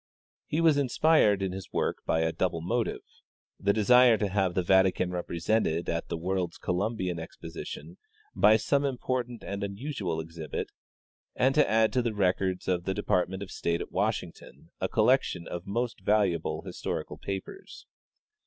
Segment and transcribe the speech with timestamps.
[0.47, 3.03] He was inspired in his work by a double motive—
[3.59, 7.99] the desire to have the Vatican represented at the World's Colum bian Exposition
[8.35, 10.71] by some important and unusual exhibit,
[11.35, 15.47] and to add to the records of the Department of State at Washington a collection
[15.47, 17.85] of most valuable historical papers.